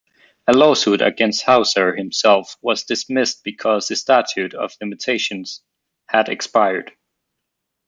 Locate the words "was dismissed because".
2.63-3.87